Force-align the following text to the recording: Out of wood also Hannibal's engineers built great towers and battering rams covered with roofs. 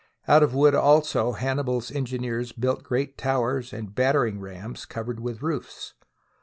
Out 0.27 0.41
of 0.41 0.55
wood 0.55 0.73
also 0.73 1.33
Hannibal's 1.33 1.91
engineers 1.91 2.53
built 2.53 2.81
great 2.83 3.19
towers 3.19 3.71
and 3.71 3.93
battering 3.93 4.39
rams 4.39 4.83
covered 4.87 5.19
with 5.19 5.43
roofs. 5.43 5.93